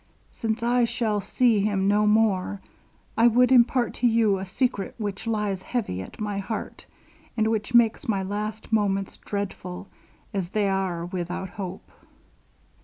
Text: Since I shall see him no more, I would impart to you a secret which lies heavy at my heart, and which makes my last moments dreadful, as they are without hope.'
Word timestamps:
Since 0.31 0.63
I 0.63 0.83
shall 0.85 1.21
see 1.21 1.59
him 1.59 1.87
no 1.87 2.07
more, 2.07 2.59
I 3.15 3.27
would 3.27 3.51
impart 3.51 3.93
to 4.01 4.07
you 4.07 4.39
a 4.39 4.47
secret 4.47 4.95
which 4.97 5.27
lies 5.27 5.61
heavy 5.61 6.01
at 6.01 6.19
my 6.19 6.39
heart, 6.39 6.87
and 7.37 7.51
which 7.51 7.75
makes 7.75 8.07
my 8.07 8.23
last 8.23 8.73
moments 8.73 9.17
dreadful, 9.17 9.89
as 10.33 10.49
they 10.49 10.67
are 10.67 11.05
without 11.05 11.49
hope.' 11.49 11.91